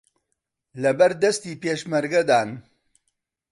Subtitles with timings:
[0.81, 2.49] لەبەردەستی پێشمەرگەدان